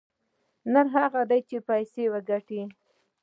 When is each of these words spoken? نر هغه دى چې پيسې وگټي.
نر 0.73 0.85
هغه 0.95 1.21
دى 1.29 1.39
چې 1.49 1.57
پيسې 1.69 2.03
وگټي. 2.13 2.61